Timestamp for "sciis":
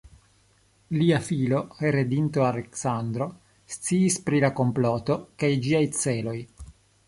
3.77-4.19